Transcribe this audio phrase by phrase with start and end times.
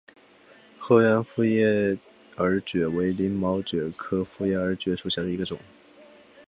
[0.79, 1.95] 河源复叶
[2.37, 5.59] 耳蕨为鳞毛蕨科复叶耳蕨属下的一个种。